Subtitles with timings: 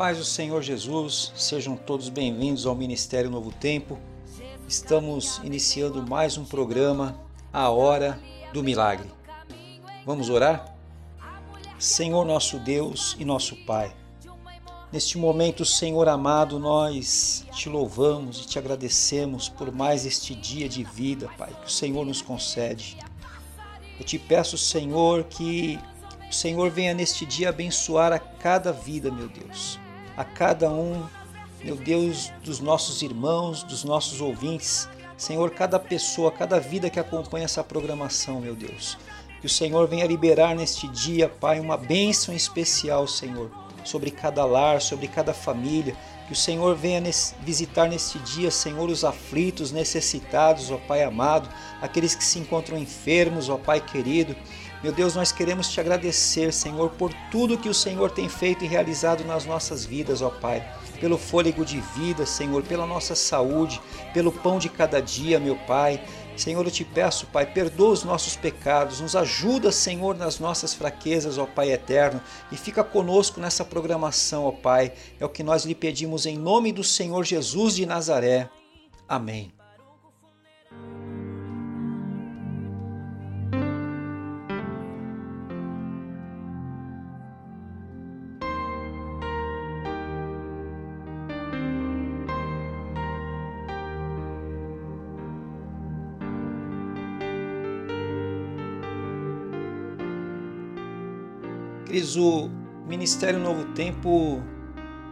[0.00, 3.98] Paz do Senhor Jesus, sejam todos bem-vindos ao Ministério Novo Tempo.
[4.66, 7.20] Estamos iniciando mais um programa,
[7.52, 8.18] A Hora
[8.50, 9.06] do Milagre.
[10.06, 10.74] Vamos orar?
[11.78, 13.94] Senhor nosso Deus e nosso Pai,
[14.90, 20.82] neste momento, Senhor amado, nós te louvamos e te agradecemos por mais este dia de
[20.82, 22.96] vida, Pai, que o Senhor nos concede.
[23.98, 25.78] Eu te peço, Senhor, que
[26.26, 29.78] o Senhor venha neste dia abençoar a cada vida, meu Deus,
[30.20, 31.02] a cada um,
[31.64, 34.86] meu Deus, dos nossos irmãos, dos nossos ouvintes.
[35.16, 38.98] Senhor, cada pessoa, cada vida que acompanha essa programação, meu Deus.
[39.40, 43.50] Que o Senhor venha liberar neste dia, Pai, uma bênção especial, Senhor,
[43.82, 45.96] sobre cada lar, sobre cada família.
[46.26, 47.02] Que o Senhor venha
[47.40, 51.48] visitar neste dia, Senhor, os aflitos, necessitados, ó Pai amado,
[51.80, 54.36] aqueles que se encontram enfermos, ó Pai querido.
[54.82, 58.68] Meu Deus, nós queremos te agradecer, Senhor, por tudo que o Senhor tem feito e
[58.68, 60.66] realizado nas nossas vidas, ó Pai.
[60.98, 63.78] Pelo fôlego de vida, Senhor, pela nossa saúde,
[64.14, 66.02] pelo pão de cada dia, meu Pai.
[66.34, 71.36] Senhor, eu te peço, Pai, perdoa os nossos pecados, nos ajuda, Senhor, nas nossas fraquezas,
[71.36, 72.18] ó Pai eterno,
[72.50, 74.94] e fica conosco nessa programação, ó Pai.
[75.18, 78.48] É o que nós lhe pedimos em nome do Senhor Jesus de Nazaré.
[79.06, 79.59] Amém.
[102.16, 102.50] O
[102.86, 104.42] Ministério Novo Tempo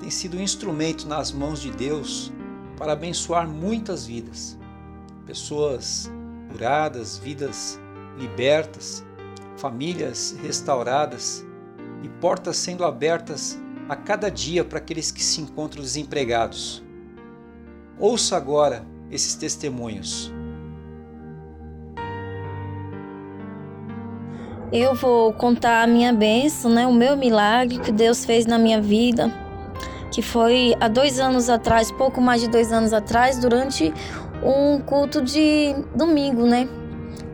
[0.01, 2.33] tem sido um instrumento nas mãos de Deus
[2.77, 4.59] para abençoar muitas vidas.
[5.27, 6.11] Pessoas
[6.51, 7.79] curadas, vidas
[8.19, 9.05] libertas,
[9.57, 11.45] famílias restauradas
[12.03, 13.59] e portas sendo abertas
[13.89, 16.83] a cada dia para aqueles que se encontram desempregados.
[17.99, 20.33] Ouça agora esses testemunhos.
[24.71, 26.87] Eu vou contar a minha bênção, né?
[26.87, 29.33] O meu milagre que Deus fez na minha vida,
[30.13, 33.93] que foi há dois anos atrás, pouco mais de dois anos atrás, durante
[34.43, 36.69] um culto de domingo, né?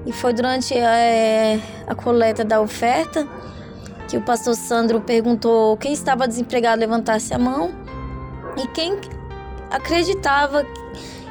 [0.06, 1.58] E foi durante é,
[1.88, 3.26] a coleta da oferta
[4.06, 7.72] que o pastor Sandro perguntou quem estava desempregado levantasse a mão
[8.56, 8.96] e quem
[9.70, 10.64] acreditava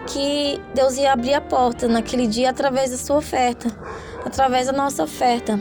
[0.08, 3.70] que Deus ia abrir a porta naquele dia através da sua oferta,
[4.26, 5.58] através da nossa oferta.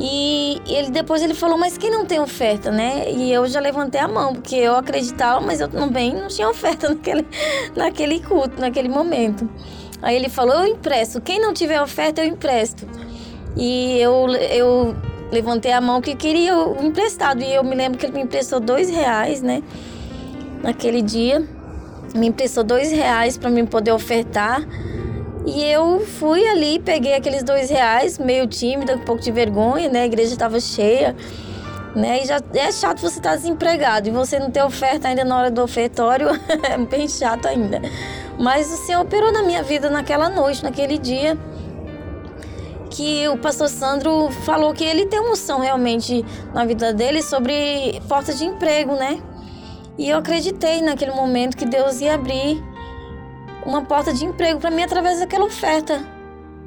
[0.00, 3.10] E ele depois ele falou, mas quem não tem oferta, né?
[3.10, 6.88] E eu já levantei a mão, porque eu acreditava, mas eu também não tinha oferta
[6.94, 7.26] naquele,
[7.74, 9.48] naquele culto, naquele momento.
[10.00, 11.20] Aí ele falou, eu empresto.
[11.20, 12.86] Quem não tiver oferta, eu empresto.
[13.56, 14.96] E eu, eu
[15.32, 17.42] levantei a mão que queria o emprestado.
[17.42, 19.64] E eu me lembro que ele me emprestou dois reais, né?
[20.62, 21.44] Naquele dia.
[22.14, 24.64] Me emprestou dois reais para mim poder ofertar.
[25.50, 29.88] E eu fui ali, peguei aqueles dois reais, meio tímida, com um pouco de vergonha,
[29.88, 30.02] né?
[30.02, 31.16] A igreja estava cheia,
[31.96, 32.22] né?
[32.22, 35.38] E já é chato você estar tá desempregado e você não ter oferta ainda na
[35.38, 36.28] hora do ofertório,
[36.62, 37.80] é bem chato ainda.
[38.38, 41.34] Mas o Senhor operou na minha vida naquela noite, naquele dia,
[42.90, 47.98] que o pastor Sandro falou que ele tem uma unção realmente na vida dele sobre
[48.06, 49.18] portas de emprego, né?
[49.96, 52.62] E eu acreditei naquele momento que Deus ia abrir
[53.68, 56.02] uma porta de emprego para mim através daquela oferta.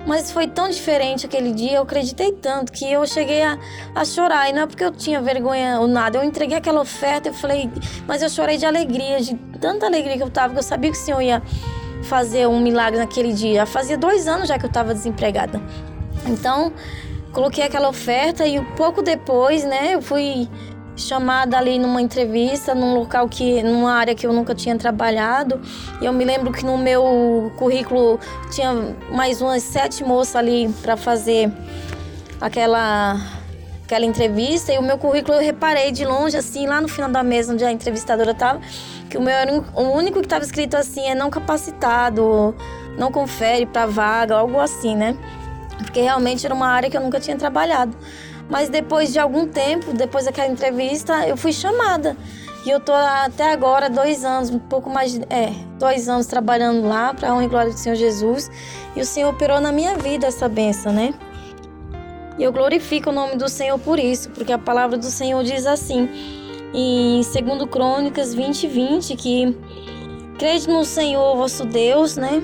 [0.05, 3.57] Mas foi tão diferente aquele dia, eu acreditei tanto que eu cheguei a,
[3.93, 4.49] a chorar.
[4.49, 7.69] E não é porque eu tinha vergonha ou nada, eu entreguei aquela oferta, eu falei,
[8.07, 10.97] mas eu chorei de alegria, de tanta alegria que eu tava, que eu sabia que
[10.97, 11.41] o Senhor ia
[12.03, 13.65] fazer um milagre naquele dia.
[13.65, 15.61] Fazia dois anos já que eu estava desempregada.
[16.27, 16.71] Então,
[17.31, 20.47] coloquei aquela oferta e um pouco depois, né, eu fui
[21.01, 25.59] chamada ali numa entrevista num local que numa área que eu nunca tinha trabalhado.
[26.01, 28.19] E eu me lembro que no meu currículo
[28.51, 28.73] tinha
[29.11, 31.51] mais umas sete moças ali para fazer
[32.39, 33.19] aquela
[33.83, 34.71] aquela entrevista.
[34.71, 37.65] E o meu currículo eu reparei de longe assim lá no final da mesa onde
[37.65, 38.61] a entrevistadora estava
[39.09, 42.55] que o meu era o único que estava escrito assim é não capacitado
[42.97, 45.17] não confere para vaga algo assim né?
[45.77, 47.97] Porque realmente era uma área que eu nunca tinha trabalhado
[48.51, 52.17] mas depois de algum tempo, depois daquela entrevista, eu fui chamada.
[52.65, 57.13] E eu tô até agora dois anos, um pouco mais, é, dois anos trabalhando lá
[57.13, 58.51] para honra e glória do Senhor Jesus.
[58.93, 61.13] E o Senhor operou na minha vida essa benção, né?
[62.37, 65.65] E eu glorifico o nome do Senhor por isso, porque a palavra do Senhor diz
[65.65, 66.09] assim,
[66.73, 69.57] em 2 Crônicas 20, 20, que
[70.37, 72.43] crede no Senhor vosso Deus, né?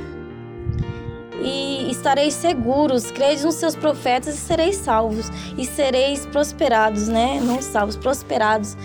[1.41, 7.39] E estareis seguros, crede nos seus profetas e sereis salvos, e sereis prosperados, né?
[7.41, 8.77] Não salvos, prosperados.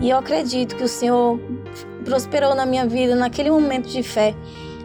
[0.00, 1.40] E eu acredito que o Senhor
[2.04, 4.34] prosperou na minha vida naquele momento de fé,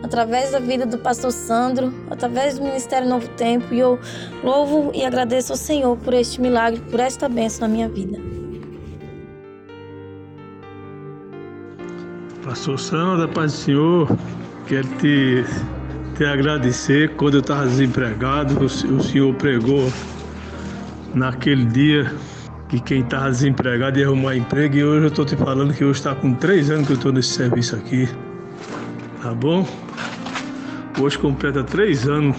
[0.02, 3.74] através da vida do pastor Sandro, através do Ministério Novo Tempo.
[3.74, 4.00] E eu
[4.44, 8.20] louvo e agradeço ao Senhor por este milagre, por esta bênção na minha vida.
[12.44, 14.18] Pastor Sandro, paz do Senhor,
[14.68, 15.46] quero te,
[16.22, 17.16] te agradecer.
[17.16, 19.92] Quando eu estava desempregado, o, o Senhor pregou
[21.16, 22.14] naquele dia
[22.70, 25.98] que quem estava desempregado ia arrumar emprego e hoje eu estou te falando que hoje
[25.98, 28.08] está com três anos que eu estou nesse serviço aqui.
[29.20, 29.68] Tá bom?
[31.00, 32.38] Hoje completa três anos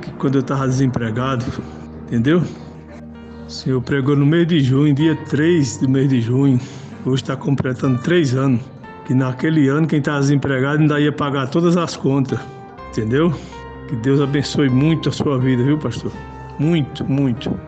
[0.00, 1.44] que quando eu estava desempregado,
[2.06, 2.42] entendeu?
[3.46, 6.58] O Senhor pregou no mês de junho, dia 3 do mês de junho.
[7.04, 8.71] Hoje está completando três anos.
[9.04, 12.38] Que naquele ano quem estava desempregado ainda ia pagar todas as contas.
[12.90, 13.32] Entendeu?
[13.88, 16.12] Que Deus abençoe muito a sua vida, viu, pastor?
[16.58, 17.58] Muito, muito.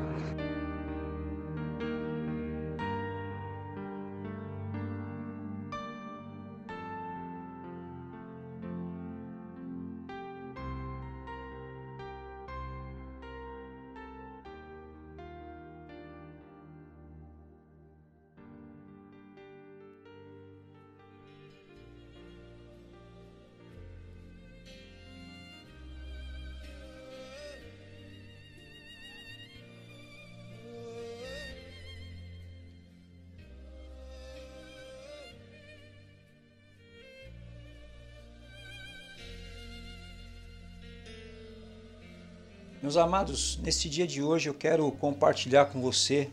[42.85, 46.29] Meus amados, neste dia de hoje eu quero compartilhar com você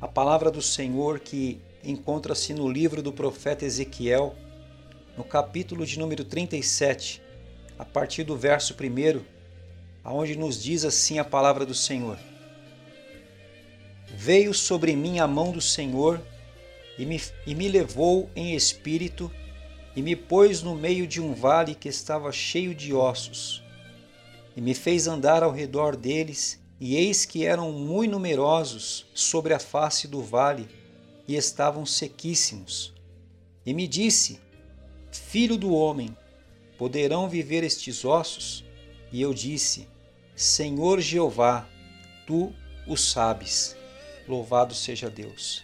[0.00, 4.34] a palavra do Senhor que encontra-se no livro do profeta Ezequiel,
[5.18, 7.20] no capítulo de número 37,
[7.78, 9.20] a partir do verso 1,
[10.02, 12.18] aonde nos diz assim a palavra do Senhor:
[14.14, 16.22] Veio sobre mim a mão do Senhor
[16.98, 19.30] e me, e me levou em espírito
[19.94, 23.62] e me pôs no meio de um vale que estava cheio de ossos
[24.56, 29.58] e me fez andar ao redor deles, e eis que eram muito numerosos sobre a
[29.58, 30.68] face do vale,
[31.26, 32.92] e estavam sequíssimos.
[33.64, 34.40] E me disse:
[35.10, 36.14] Filho do homem,
[36.76, 38.64] poderão viver estes ossos?
[39.10, 39.88] E eu disse:
[40.36, 41.66] Senhor Jeová,
[42.26, 42.52] tu
[42.86, 43.76] o sabes.
[44.28, 45.62] Louvado seja Deus.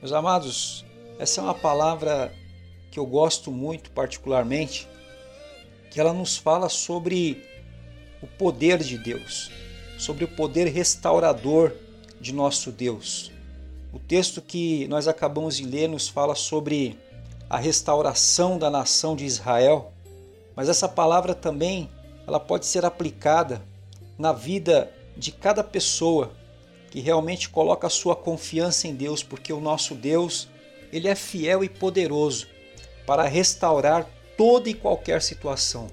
[0.00, 0.84] Meus amados,
[1.18, 2.34] essa é uma palavra
[2.90, 4.88] que eu gosto muito, particularmente,
[5.90, 7.42] que ela nos fala sobre
[8.22, 9.50] o poder de Deus,
[9.98, 11.72] sobre o poder restaurador
[12.20, 13.32] de nosso Deus.
[13.92, 16.98] O texto que nós acabamos de ler nos fala sobre
[17.50, 19.92] a restauração da nação de Israel,
[20.56, 21.90] mas essa palavra também
[22.26, 23.60] ela pode ser aplicada
[24.16, 26.32] na vida de cada pessoa
[26.90, 30.48] que realmente coloca a sua confiança em Deus, porque o nosso Deus,
[30.92, 32.46] ele é fiel e poderoso
[33.06, 35.90] para restaurar toda e qualquer situação.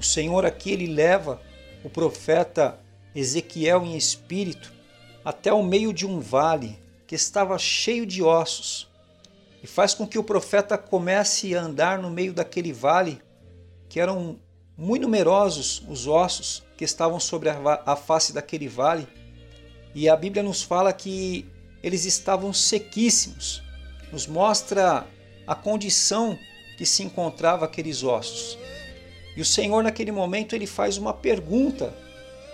[0.00, 1.42] O Senhor aqui ele leva
[1.84, 2.80] o profeta
[3.14, 4.72] Ezequiel em espírito
[5.22, 8.88] até o meio de um vale que estava cheio de ossos
[9.62, 13.20] e faz com que o profeta comece a andar no meio daquele vale
[13.90, 14.38] que eram
[14.74, 19.06] muito numerosos os ossos que estavam sobre a face daquele vale
[19.94, 21.46] e a Bíblia nos fala que
[21.82, 23.62] eles estavam sequíssimos,
[24.10, 25.06] nos mostra
[25.46, 26.38] a condição
[26.78, 28.56] que se encontrava aqueles ossos.
[29.36, 31.94] E o Senhor, naquele momento, ele faz uma pergunta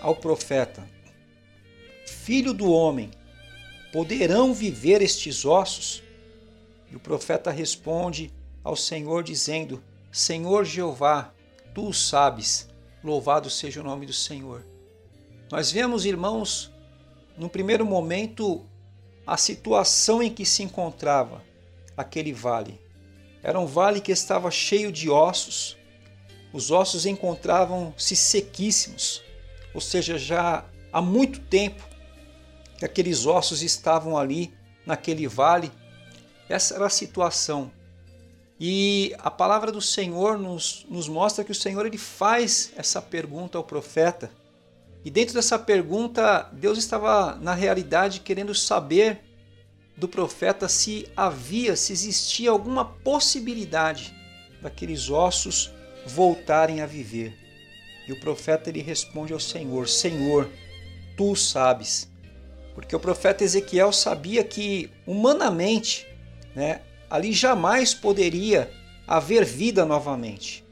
[0.01, 0.89] ao profeta:
[2.07, 3.11] Filho do homem,
[3.93, 6.03] poderão viver estes ossos?
[6.91, 11.33] E o profeta responde ao Senhor, dizendo: Senhor Jeová,
[11.75, 12.69] tu o sabes,
[13.03, 14.65] louvado seja o nome do Senhor.
[15.51, 16.73] Nós vemos, irmãos,
[17.37, 18.65] no primeiro momento,
[19.27, 21.43] a situação em que se encontrava
[21.97, 22.81] aquele vale.
[23.43, 25.77] Era um vale que estava cheio de ossos,
[26.57, 29.23] os ossos encontravam-se sequíssimos,
[29.75, 31.87] ou seja, já há muito tempo
[32.79, 34.55] que aqueles ossos estavam ali
[34.87, 35.71] naquele vale.
[36.49, 37.71] Essa era a situação.
[38.59, 43.59] E a palavra do Senhor nos, nos mostra que o Senhor ele faz essa pergunta
[43.59, 44.31] ao profeta.
[45.05, 49.21] E dentro dessa pergunta, Deus estava, na realidade, querendo saber
[49.95, 54.15] do profeta se havia, se existia alguma possibilidade
[54.63, 55.76] daqueles ossos
[56.07, 57.37] voltarem a viver.
[58.07, 60.49] E o profeta ele responde ao Senhor: Senhor,
[61.17, 62.09] tu sabes.
[62.75, 66.07] Porque o profeta Ezequiel sabia que humanamente,
[66.55, 68.71] né, ali jamais poderia
[69.07, 70.65] haver vida novamente.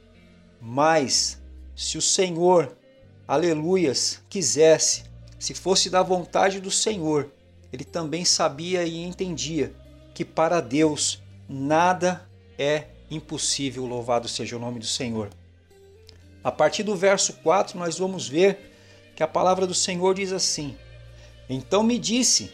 [0.60, 1.42] Mas
[1.74, 2.76] se o Senhor,
[3.26, 5.04] aleluias, quisesse,
[5.38, 7.30] se fosse da vontade do Senhor,
[7.72, 9.74] ele também sabia e entendia
[10.14, 15.30] que para Deus nada é impossível, louvado seja o nome do Senhor.
[16.42, 18.72] A partir do verso 4, nós vamos ver
[19.16, 20.76] que a palavra do Senhor diz assim:
[21.48, 22.52] Então me disse,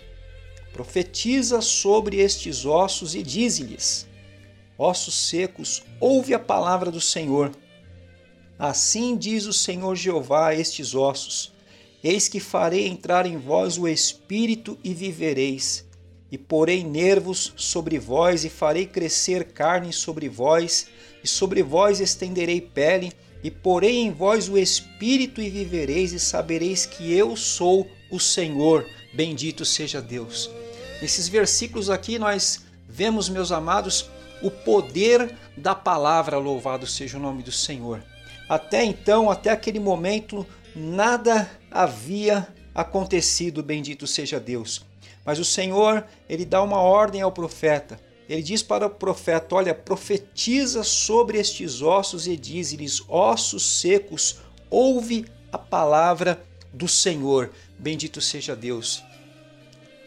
[0.73, 4.07] profetiza sobre estes ossos e dize-lhes:
[4.79, 7.53] Ossos secos, ouve a palavra do Senhor.
[8.59, 11.53] Assim diz o Senhor Jeová a estes ossos:
[12.03, 15.90] Eis que farei entrar em vós o espírito e vivereis
[16.31, 20.87] e porei nervos sobre vós, e farei crescer carne sobre vós,
[21.23, 26.87] e sobre vós estenderei pele, e porei em vós o espírito, e vivereis, e sabereis
[26.87, 28.87] que eu sou o Senhor.
[29.13, 30.51] Bendito seja Deus.
[31.03, 34.09] Nesses versículos aqui nós vemos, meus amados,
[34.43, 38.03] o poder da palavra, louvado seja o nome do Senhor.
[38.49, 44.85] Até então, até aquele momento, nada havia acontecido, bendito seja Deus.
[45.31, 48.01] Mas o Senhor, ele dá uma ordem ao profeta.
[48.29, 55.27] Ele diz para o profeta: Olha, profetiza sobre estes ossos e diz-lhes: Ossos secos, ouve
[55.53, 57.53] a palavra do Senhor.
[57.79, 59.05] Bendito seja Deus.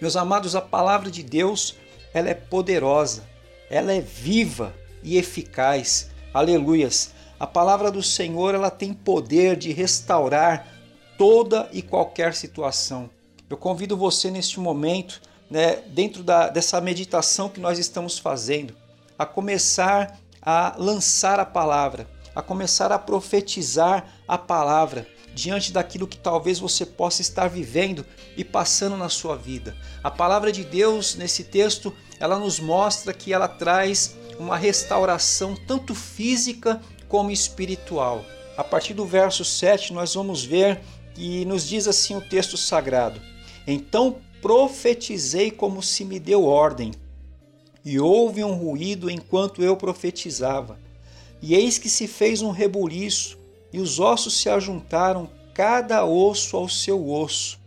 [0.02, 1.74] Meus amados, a palavra de Deus,
[2.14, 3.24] ela é poderosa,
[3.70, 6.10] ela é viva e eficaz.
[6.34, 7.14] Aleluias.
[7.40, 10.68] A palavra do Senhor, ela tem poder de restaurar
[11.18, 13.10] toda e qualquer situação.
[13.50, 18.76] Eu convido você neste momento, né, dentro da, dessa meditação que nós estamos fazendo,
[19.18, 26.18] a começar a lançar a palavra, a começar a profetizar a palavra diante daquilo que
[26.18, 28.06] talvez você possa estar vivendo
[28.38, 29.76] e passando na sua vida.
[30.04, 35.96] A palavra de Deus nesse texto, ela nos mostra que ela traz uma restauração tanto
[35.96, 38.24] física como espiritual.
[38.58, 40.82] A partir do verso 7, nós vamos ver
[41.16, 43.20] que nos diz assim o texto sagrado:
[43.68, 46.92] então profetizei como se me deu ordem,
[47.86, 50.80] e houve um ruído enquanto eu profetizava.
[51.42, 53.38] E eis que se fez um rebuliço,
[53.72, 57.60] e os ossos se ajuntaram, cada osso ao seu osso.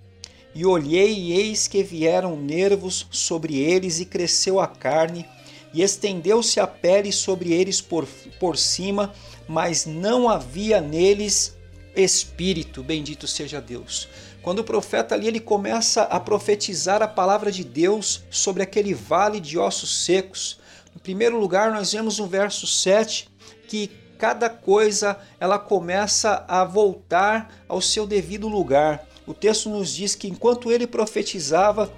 [0.54, 5.26] E olhei, e eis que vieram nervos sobre eles, e cresceu a carne,
[5.74, 8.06] e estendeu-se a pele sobre eles por,
[8.40, 9.12] por cima,
[9.46, 11.54] mas não havia neles
[11.94, 12.82] espírito.
[12.82, 14.08] Bendito seja Deus.
[14.46, 19.40] Quando o profeta ali ele começa a profetizar a palavra de Deus sobre aquele vale
[19.40, 20.60] de ossos secos.
[20.94, 23.28] Em primeiro lugar, nós vemos no verso 7
[23.66, 29.04] que cada coisa ela começa a voltar ao seu devido lugar.
[29.26, 31.92] O texto nos diz que enquanto ele profetizava,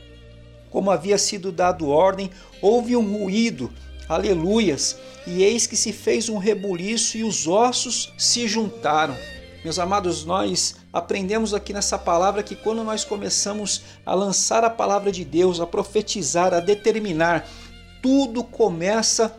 [0.70, 2.30] como havia sido dado ordem,
[2.62, 3.70] houve um ruído,
[4.08, 9.14] aleluias, e eis que se fez um rebuliço e os ossos se juntaram.
[9.62, 15.10] Meus amados, nós aprendemos aqui nessa palavra que quando nós começamos a lançar a palavra
[15.10, 17.48] de Deus, a profetizar, a determinar,
[18.02, 19.34] tudo começa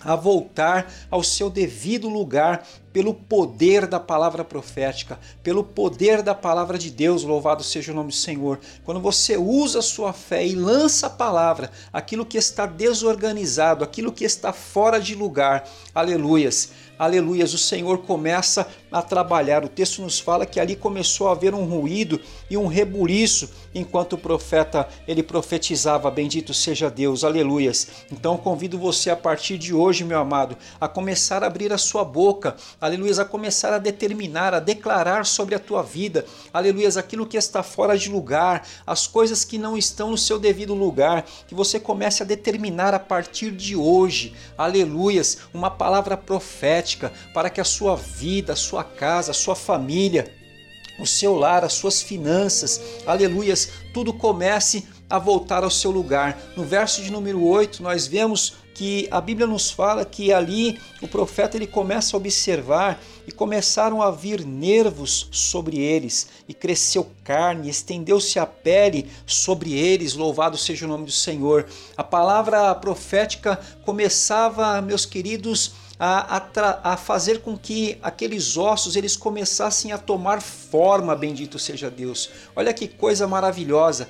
[0.00, 6.78] a voltar ao seu devido lugar pelo poder da palavra profética, pelo poder da palavra
[6.78, 8.58] de Deus, louvado seja o nome do Senhor.
[8.86, 14.10] Quando você usa a sua fé e lança a palavra, aquilo que está desorganizado, aquilo
[14.10, 19.64] que está fora de lugar, aleluias aleluias, o Senhor começa a trabalhar.
[19.64, 24.14] O texto nos fala que ali começou a haver um ruído e um rebuliço enquanto
[24.14, 27.88] o profeta ele profetizava, bendito seja Deus, aleluias.
[28.10, 32.04] Então convido você a partir de hoje, meu amado, a começar a abrir a sua
[32.04, 37.36] boca, aleluias, a começar a determinar, a declarar sobre a tua vida, aleluias, aquilo que
[37.36, 41.78] está fora de lugar, as coisas que não estão no seu devido lugar, que você
[41.78, 47.96] comece a determinar a partir de hoje, aleluias, uma palavra profética para que a sua
[47.96, 50.32] vida, a sua casa, a sua família,
[50.98, 56.40] o seu lar, as suas finanças, aleluias, tudo comece a voltar ao seu lugar.
[56.56, 61.08] No verso de número 8, nós vemos que a Bíblia nos fala que ali o
[61.08, 67.70] profeta ele começa a observar e começaram a vir nervos sobre eles, e cresceu carne,
[67.70, 71.66] estendeu-se a pele sobre eles, louvado seja o nome do Senhor.
[71.96, 79.16] A palavra profética começava, meus queridos, a, a, a, fazer com que aqueles ossos eles
[79.16, 82.30] começassem a tomar forma, bendito seja Deus.
[82.54, 84.06] Olha que coisa maravilhosa.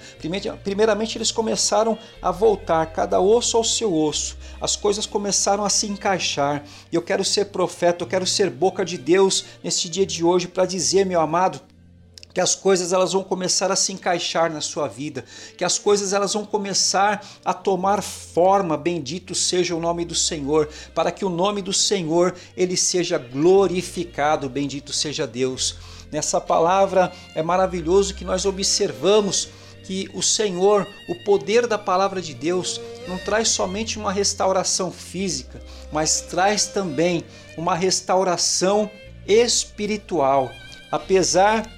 [0.65, 4.37] Primeiramente eles começaram a voltar, cada osso ao seu osso.
[4.61, 6.65] As coisas começaram a se encaixar.
[6.91, 10.67] Eu quero ser profeta, eu quero ser boca de Deus neste dia de hoje para
[10.67, 11.61] dizer, meu amado,
[12.37, 15.25] que as coisas elas vão começar a se encaixar na sua vida,
[15.57, 20.69] que as coisas elas vão começar a tomar forma, bendito seja o nome do Senhor,
[20.95, 25.77] para que o nome do Senhor ele seja glorificado, bendito seja Deus.
[26.13, 29.49] Nessa palavra é maravilhoso que nós observamos
[29.85, 32.79] que o Senhor, o poder da palavra de Deus,
[33.09, 35.59] não traz somente uma restauração física,
[35.91, 37.25] mas traz também
[37.57, 38.91] uma restauração
[39.27, 40.53] espiritual.
[40.93, 41.75] Apesar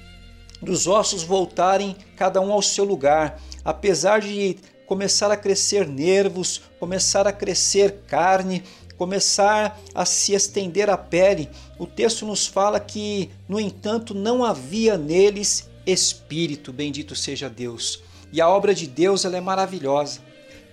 [0.61, 7.27] dos ossos voltarem cada um ao seu lugar, apesar de começar a crescer nervos, começar
[7.27, 8.63] a crescer carne,
[8.97, 14.97] começar a se estender a pele, o texto nos fala que, no entanto, não havia
[14.97, 18.03] neles espírito, bendito seja Deus.
[18.31, 20.19] E a obra de Deus ela é maravilhosa,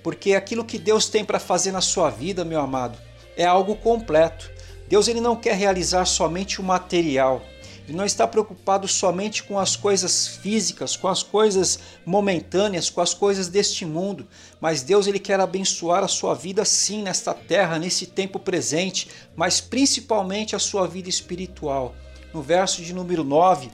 [0.02, 2.98] porque aquilo que Deus tem para fazer na sua vida, meu amado,
[3.36, 4.50] é algo completo.
[4.88, 7.42] Deus ele não quer realizar somente o material,
[7.86, 13.14] ele não está preocupado somente com as coisas físicas, com as coisas momentâneas, com as
[13.14, 14.26] coisas deste mundo,
[14.60, 19.60] mas Deus ele quer abençoar a sua vida sim nesta terra, nesse tempo presente, mas
[19.60, 21.94] principalmente a sua vida espiritual.
[22.34, 23.70] No verso de número 9,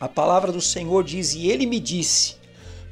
[0.00, 2.36] a palavra do Senhor diz: "E ele me disse: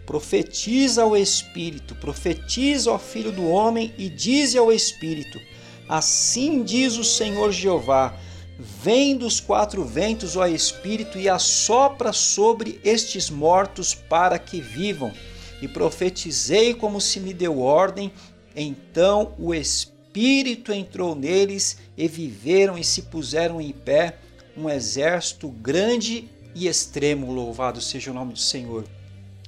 [0.05, 5.41] Profetiza ao Espírito, profetiza ao Filho do homem e dize ao Espírito:
[5.89, 8.15] Assim diz o Senhor Jeová:
[8.59, 15.13] Vem dos quatro ventos, ó Espírito, e assopra sobre estes mortos para que vivam.
[15.61, 18.13] E profetizei como se me deu ordem.
[18.55, 24.19] Então o Espírito entrou neles e viveram e se puseram em pé
[24.57, 27.33] um exército grande e extremo.
[27.33, 28.85] Louvado seja o nome do Senhor.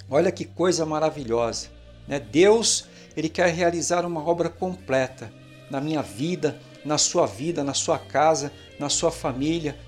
[0.09, 1.69] Olha que coisa maravilhosa.
[2.09, 2.19] Né?
[2.19, 2.87] Deus
[3.17, 5.33] ele quer realizar uma obra completa
[5.71, 9.79] na minha vida, na sua vida, na sua casa, na sua família.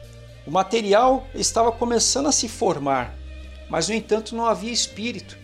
[0.46, 3.14] O material estava começando a se formar,
[3.68, 5.36] mas no entanto não havia espírito.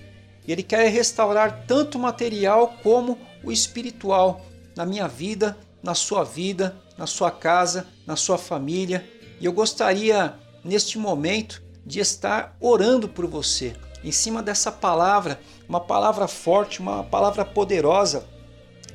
[0.46, 4.40] E ele quer restaurar tanto o material como o espiritual
[4.74, 9.08] na minha vida, na sua vida, na sua casa, na sua família.
[9.40, 10.34] E eu gostaria
[10.64, 17.02] neste momento de estar orando por você, em cima dessa palavra, uma palavra forte, uma
[17.04, 18.24] palavra poderosa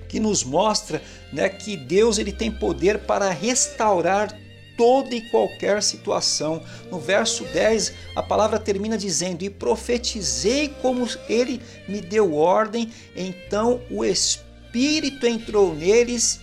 [0.07, 4.35] que nos mostra né, que Deus ele tem poder para restaurar
[4.77, 6.63] toda e qualquer situação.
[6.89, 13.81] No verso 10, a palavra termina dizendo: E profetizei como ele me deu ordem, então
[13.89, 16.39] o Espírito entrou neles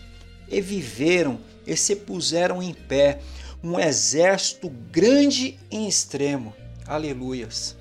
[0.48, 3.20] e viveram e se puseram em pé,
[3.62, 6.55] um exército grande em extremo.
[6.87, 7.77] Aleluias.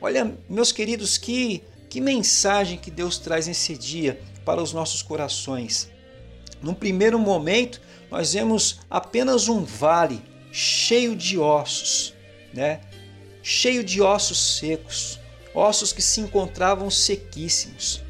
[0.00, 1.62] Olha, meus queridos, que,
[1.94, 5.88] que mensagem que Deus traz nesse dia para os nossos corações.
[6.60, 7.80] Num primeiro momento,
[8.10, 12.12] nós vemos apenas um vale cheio de ossos,
[12.52, 12.80] né?
[13.44, 15.20] Cheio de ossos secos,
[15.54, 18.02] ossos que se encontravam sequíssimos.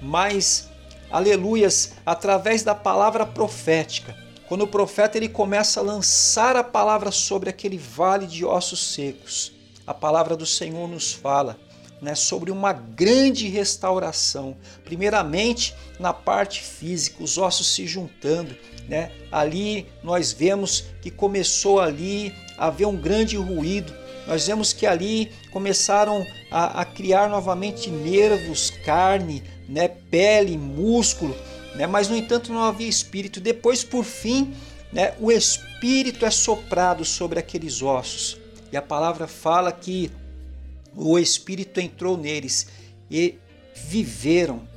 [0.00, 0.70] Mas,
[1.10, 7.50] aleluias, através da palavra profética, quando o profeta ele começa a lançar a palavra sobre
[7.50, 9.50] aquele vale de ossos secos,
[9.84, 11.58] a palavra do Senhor nos fala
[12.02, 14.56] né, sobre uma grande restauração.
[14.84, 18.56] Primeiramente, na parte física, os ossos se juntando.
[18.88, 19.12] Né?
[19.30, 23.94] Ali nós vemos que começou ali a haver um grande ruído.
[24.26, 31.36] Nós vemos que ali começaram a, a criar novamente nervos, carne, né, pele, músculo,
[31.76, 31.86] né?
[31.86, 33.40] mas no entanto não havia espírito.
[33.40, 34.52] Depois, por fim,
[34.92, 38.38] né, o espírito é soprado sobre aqueles ossos.
[38.72, 40.10] E a palavra fala que
[40.94, 42.66] o Espírito entrou neles
[43.10, 43.38] e
[43.74, 44.68] viveram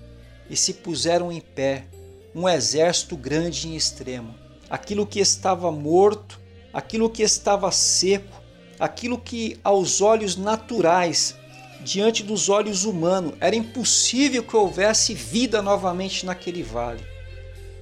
[0.49, 1.85] e se puseram em pé,
[2.33, 4.35] um exército grande e extremo.
[4.69, 6.39] Aquilo que estava morto,
[6.73, 8.41] aquilo que estava seco,
[8.79, 11.35] aquilo que aos olhos naturais,
[11.81, 17.03] diante dos olhos humanos, era impossível que houvesse vida novamente naquele vale.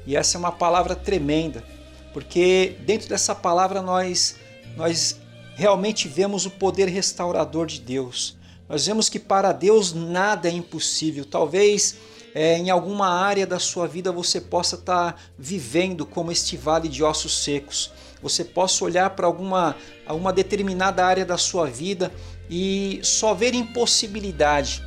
[0.05, 1.63] E essa é uma palavra tremenda,
[2.11, 4.35] porque dentro dessa palavra nós
[4.75, 5.17] nós
[5.55, 8.37] realmente vemos o poder restaurador de Deus.
[8.67, 11.25] Nós vemos que para Deus nada é impossível.
[11.25, 11.97] Talvez
[12.33, 16.87] é, em alguma área da sua vida você possa estar tá vivendo como este vale
[16.87, 17.91] de ossos secos.
[18.21, 22.11] Você possa olhar para alguma, alguma determinada área da sua vida
[22.49, 24.81] e só ver impossibilidade.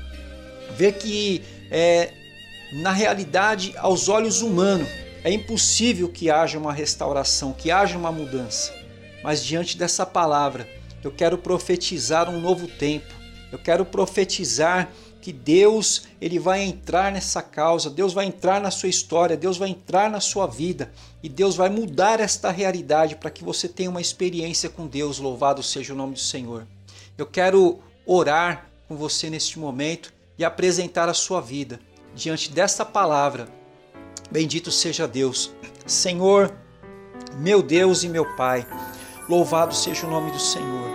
[0.74, 2.12] Ver que é,
[2.72, 4.88] na realidade, aos olhos humanos,
[5.22, 8.72] é impossível que haja uma restauração, que haja uma mudança.
[9.26, 10.68] Mas diante dessa palavra,
[11.02, 13.12] eu quero profetizar um novo tempo.
[13.50, 14.88] Eu quero profetizar
[15.20, 19.70] que Deus ele vai entrar nessa causa, Deus vai entrar na sua história, Deus vai
[19.70, 20.92] entrar na sua vida
[21.24, 25.18] e Deus vai mudar esta realidade para que você tenha uma experiência com Deus.
[25.18, 26.64] Louvado seja o nome do Senhor.
[27.18, 31.80] Eu quero orar com você neste momento e apresentar a sua vida
[32.14, 33.48] diante desta palavra.
[34.30, 35.50] Bendito seja Deus.
[35.84, 36.54] Senhor,
[37.40, 38.64] meu Deus e meu Pai,
[39.28, 40.90] Louvado seja o nome do Senhor.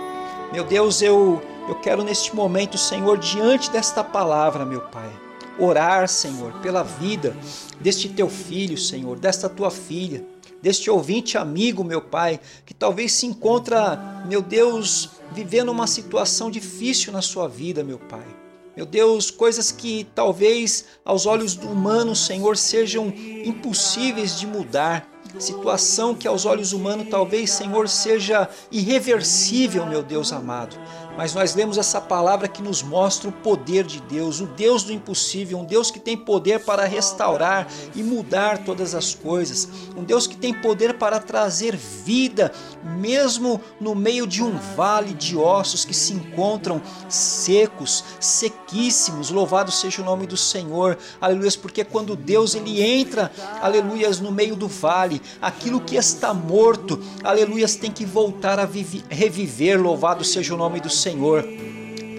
[0.52, 5.10] Meu Deus, eu, eu quero neste momento, Senhor, diante desta palavra, meu Pai,
[5.58, 7.36] orar, Senhor, pela vida
[7.80, 10.24] deste teu filho, Senhor, desta tua filha,
[10.62, 17.12] deste ouvinte amigo, meu Pai, que talvez se encontra, meu Deus, vivendo uma situação difícil
[17.12, 18.42] na sua vida, meu Pai.
[18.74, 23.12] Meu Deus, coisas que talvez aos olhos do humano, Senhor, sejam
[23.44, 25.11] impossíveis de mudar.
[25.38, 30.76] Situação que aos olhos humanos talvez, Senhor, seja irreversível, meu Deus amado
[31.16, 34.92] mas nós lemos essa palavra que nos mostra o poder de Deus, o Deus do
[34.92, 40.26] impossível, um Deus que tem poder para restaurar e mudar todas as coisas, um Deus
[40.26, 42.50] que tem poder para trazer vida,
[42.98, 49.30] mesmo no meio de um vale de ossos que se encontram secos, sequíssimos.
[49.30, 54.56] Louvado seja o nome do Senhor, aleluias, porque quando Deus ele entra, aleluias, no meio
[54.56, 58.68] do vale, aquilo que está morto, aleluias, tem que voltar a
[59.08, 59.80] reviver.
[59.80, 61.01] Louvado seja o nome do Senhor.
[61.02, 61.42] Senhor.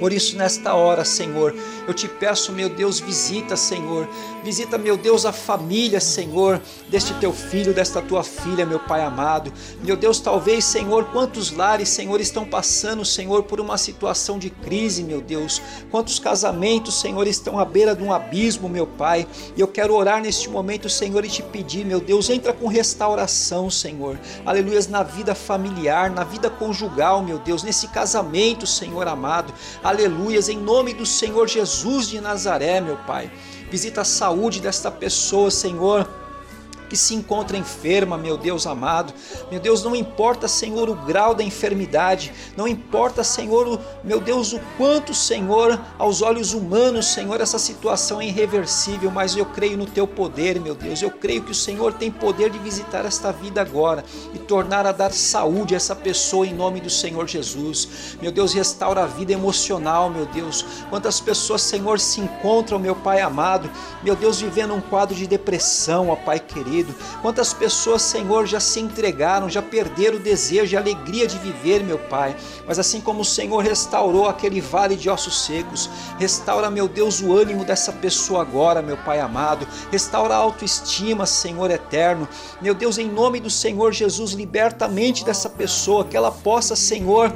[0.03, 1.55] Por isso, nesta hora, Senhor,
[1.87, 4.05] eu te peço, meu Deus, visita, Senhor.
[4.43, 9.53] Visita, meu Deus, a família, Senhor, deste teu filho, desta tua filha, meu Pai amado.
[9.81, 15.01] Meu Deus, talvez, Senhor, quantos lares, Senhor, estão passando, Senhor, por uma situação de crise,
[15.03, 15.61] meu Deus.
[15.89, 19.25] Quantos casamentos, Senhor, estão à beira de um abismo, meu Pai.
[19.55, 23.69] E eu quero orar neste momento, Senhor, e te pedir, meu Deus, entra com restauração,
[23.69, 24.19] Senhor.
[24.45, 29.53] Aleluias, na vida familiar, na vida conjugal, meu Deus, nesse casamento, Senhor amado.
[29.93, 33.31] Aleluias, em nome do Senhor Jesus de Nazaré, meu Pai.
[33.69, 36.09] Visita a saúde desta pessoa, Senhor
[36.93, 39.15] que se encontra enferma, meu Deus amado.
[39.49, 44.53] Meu Deus, não importa, Senhor, o grau da enfermidade, não importa, Senhor, o, meu Deus,
[44.53, 49.87] o quanto, Senhor, aos olhos humanos, Senhor, essa situação é irreversível, mas eu creio no
[49.87, 51.01] teu poder, meu Deus.
[51.01, 54.91] Eu creio que o Senhor tem poder de visitar esta vida agora e tornar a
[54.91, 58.17] dar saúde a essa pessoa em nome do Senhor Jesus.
[58.21, 60.63] Meu Deus, restaura a vida emocional, meu Deus.
[60.91, 63.67] Quantas pessoas, Senhor, se encontram, meu Pai amado,
[64.03, 66.95] meu Deus, vivendo um quadro de depressão, ó Pai querido querido.
[67.21, 71.83] Quantas pessoas, Senhor, já se entregaram, já perderam o desejo e a alegria de viver,
[71.83, 72.35] meu Pai.
[72.67, 77.35] Mas assim como o Senhor restaurou aquele vale de ossos secos, restaura, meu Deus, o
[77.35, 79.67] ânimo dessa pessoa agora, meu Pai amado.
[79.91, 82.27] Restaura a autoestima, Senhor eterno.
[82.61, 86.75] Meu Deus, em nome do Senhor Jesus, liberta a mente dessa pessoa, que ela possa,
[86.75, 87.33] Senhor,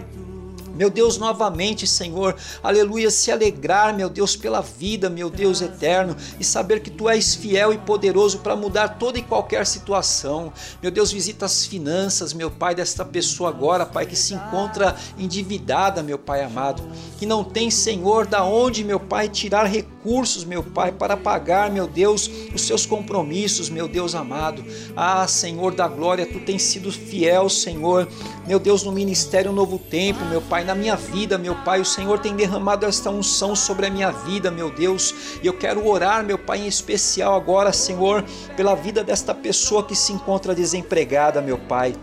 [0.77, 6.43] meu Deus, novamente, Senhor, aleluia, se alegrar, meu Deus, pela vida, meu Deus eterno, e
[6.43, 10.53] saber que Tu és fiel e poderoso para mudar toda e qualquer situação.
[10.81, 16.03] Meu Deus, visita as finanças, meu Pai, desta pessoa agora, Pai, que se encontra endividada,
[16.03, 16.83] meu Pai amado,
[17.17, 21.87] que não tem, Senhor, da onde, meu Pai, tirar recursos, meu Pai, para pagar, meu
[21.87, 24.63] Deus, os seus compromissos, meu Deus amado.
[24.95, 28.07] Ah, Senhor da glória, Tu tens sido fiel, Senhor,
[28.45, 31.79] meu Deus, no ministério Novo Tempo, meu Pai, na minha vida, meu Pai.
[31.79, 35.15] O Senhor tem derramado esta unção sobre a minha vida, meu Deus.
[35.41, 38.23] E eu quero orar, meu Pai, em especial agora, Senhor,
[38.55, 41.95] pela vida desta pessoa que se encontra desempregada, meu Pai.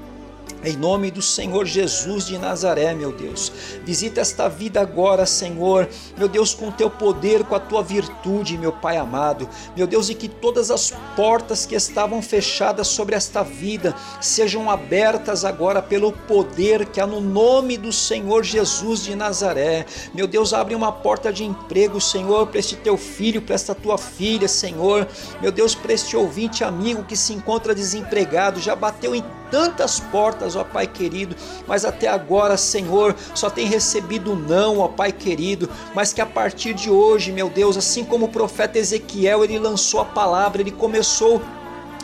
[0.64, 3.52] Em nome do Senhor Jesus de Nazaré, meu Deus.
[3.84, 5.86] Visita esta vida agora, Senhor.
[6.16, 9.46] Meu Deus, com o teu poder, com a tua virtude, meu Pai amado.
[9.76, 15.44] Meu Deus, e que todas as portas que estavam fechadas sobre esta vida sejam abertas
[15.44, 19.84] agora pelo poder que há no nome do Senhor Jesus de Nazaré.
[20.14, 23.98] Meu Deus, abre uma porta de emprego, Senhor, para este teu filho, para esta tua
[23.98, 25.06] filha, Senhor.
[25.42, 30.53] Meu Deus, para este ouvinte amigo que se encontra desempregado, já bateu em tantas portas,
[30.56, 31.34] ó Pai querido,
[31.66, 36.74] mas até agora, Senhor, só tem recebido não, ó Pai querido, mas que a partir
[36.74, 41.40] de hoje, meu Deus, assim como o profeta Ezequiel, ele lançou a palavra, ele começou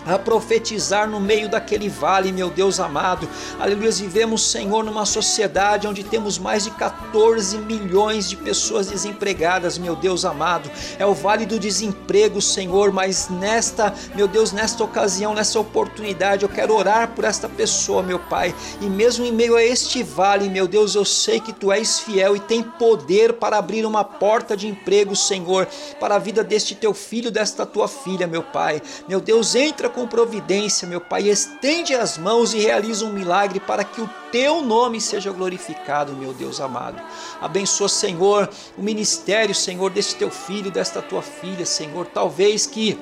[0.07, 3.29] a profetizar no meio daquele vale, meu Deus amado.
[3.59, 3.91] Aleluia.
[3.91, 10.25] Vivemos, Senhor, numa sociedade onde temos mais de 14 milhões de pessoas desempregadas, meu Deus
[10.25, 10.71] amado.
[10.99, 16.49] É o vale do desemprego, Senhor, mas nesta, meu Deus, nesta ocasião, nessa oportunidade, eu
[16.49, 18.55] quero orar por esta pessoa, meu Pai.
[18.81, 22.37] E mesmo em meio a este vale, meu Deus, eu sei que tu és fiel
[22.37, 25.67] e tem poder para abrir uma porta de emprego, Senhor,
[25.99, 28.81] para a vida deste teu filho, desta tua filha, meu Pai.
[29.09, 33.85] Meu Deus, entra com providência, meu Pai, estende as mãos e realiza um milagre para
[33.85, 37.01] que o teu nome seja glorificado, meu Deus amado.
[37.41, 42.07] Abençoa, Senhor, o ministério, Senhor, deste teu filho, desta tua filha, Senhor.
[42.07, 42.99] Talvez que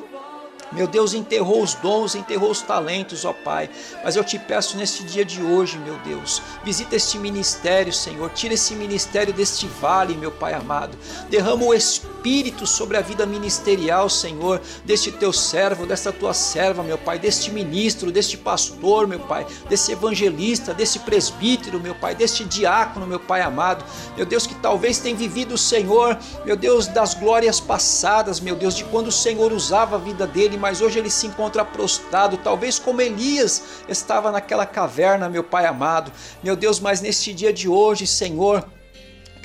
[0.71, 3.71] meu Deus, enterrou os dons, enterrou os talentos, ó Pai.
[4.05, 8.31] Mas eu te peço neste dia de hoje, meu Deus, visita este ministério, Senhor.
[8.31, 10.97] Tira esse ministério deste vale, meu Pai amado.
[11.31, 16.83] Derrama o Espírito Espírito sobre a vida ministerial, Senhor, deste teu servo, desta tua serva,
[16.83, 22.45] meu Pai, deste ministro, deste pastor, meu Pai, desse evangelista, desse presbítero, meu Pai, deste
[22.45, 23.83] diácono, meu Pai amado,
[24.15, 28.77] meu Deus, que talvez tenha vivido o Senhor, meu Deus, das glórias passadas, meu Deus,
[28.77, 32.79] de quando o Senhor usava a vida dele, mas hoje ele se encontra prostrado, talvez
[32.79, 36.13] como Elias estava naquela caverna, meu Pai amado,
[36.45, 38.69] meu Deus, mas neste dia de hoje, Senhor,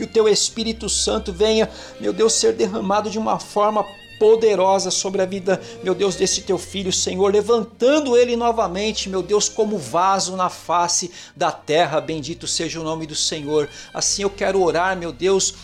[0.04, 3.86] que o teu Espírito Santo venha, meu Deus, ser derramado de uma forma
[4.20, 9.50] poderosa sobre a vida, meu Deus, desse teu filho, Senhor, levantando ele novamente, meu Deus,
[9.50, 12.00] como vaso na face da terra.
[12.00, 13.70] Bendito seja o nome do Senhor.
[13.94, 15.56] Assim eu quero orar, meu Deus,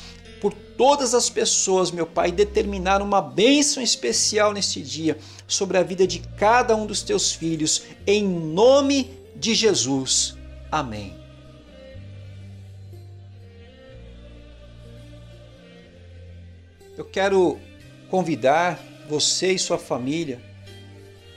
[0.41, 6.08] por todas as pessoas, meu Pai, determinar uma bênção especial neste dia sobre a vida
[6.08, 10.36] de cada um dos teus filhos, em nome de Jesus.
[10.71, 11.18] Amém.
[16.99, 17.57] Eu quero
[18.09, 20.38] convidar você e sua família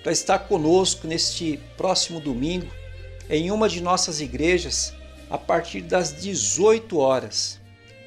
[0.03, 2.66] para estar conosco neste próximo domingo
[3.31, 4.92] em uma de nossas igrejas
[5.31, 7.61] a partir das 18 horas.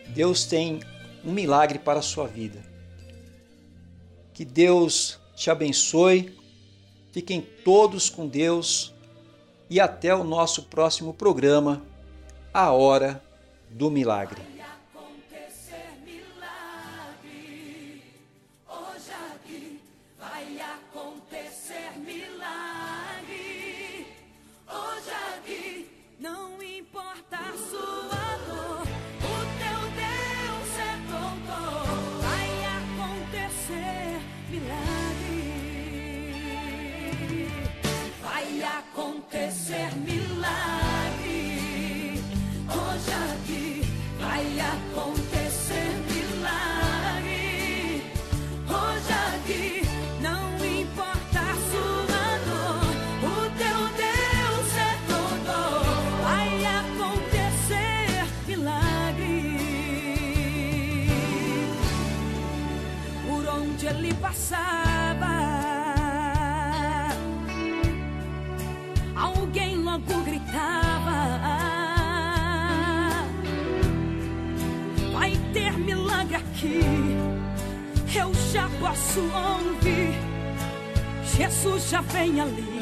[0.08, 0.82] Deus tem
[1.24, 2.62] um milagre para a sua vida.
[4.34, 6.38] Que Deus te abençoe.
[7.14, 8.94] Fiquem todos com Deus
[9.70, 11.82] e até o nosso próximo programa,
[12.54, 13.24] A Hora
[13.70, 14.55] do Milagre.
[81.66, 82.75] Já vem ali.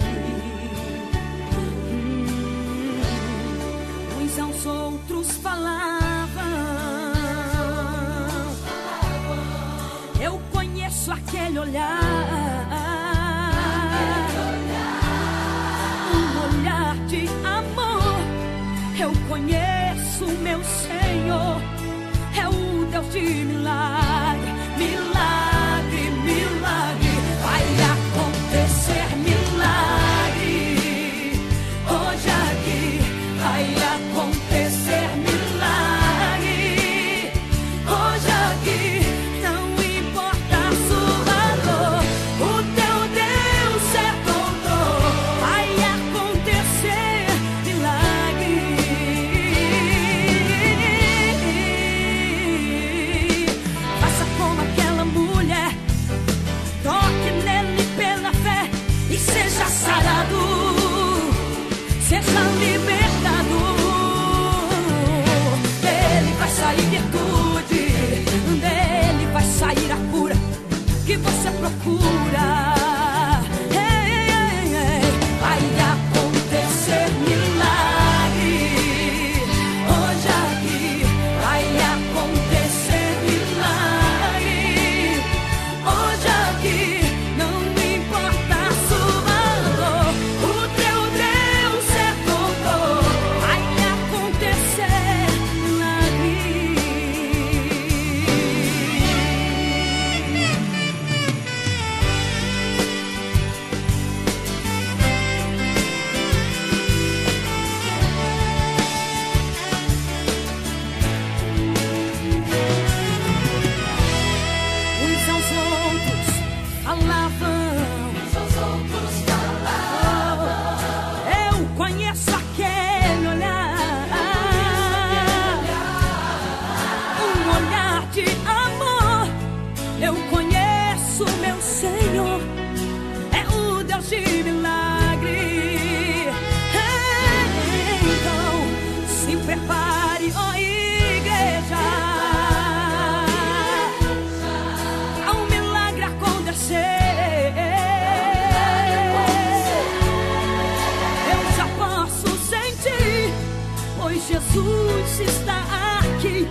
[154.53, 155.63] Jesus está
[155.97, 156.47] aqui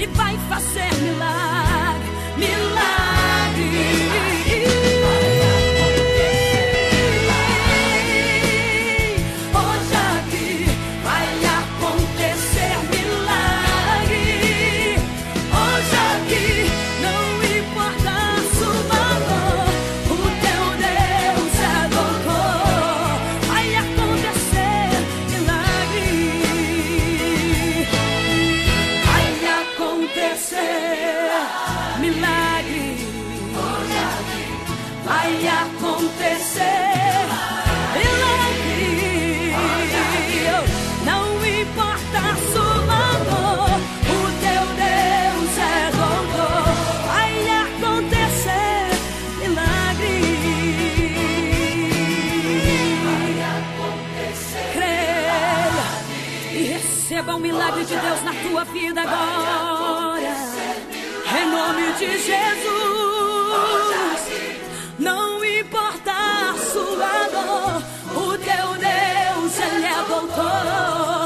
[0.00, 1.47] e vai fazer milagres.
[57.18, 60.36] receba um milagre de Deus na tua vida agora.
[61.36, 62.68] Em nome de Jesus.
[65.00, 67.82] Não importa a sua dor,
[68.22, 71.17] o teu Deus, Ele é doutor.